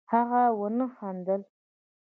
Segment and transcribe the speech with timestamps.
[0.11, 1.41] هغه ونه خندل